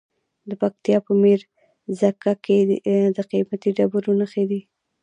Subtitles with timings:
[0.49, 2.57] د پکتیا په میرزکه کې
[3.15, 4.61] د قیمتي ډبرو نښې دي.